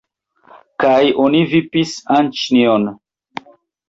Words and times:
Kaj 0.83 1.01
oni 1.23 1.41
vipis 1.51 1.91
Anĉjon. 2.15 2.89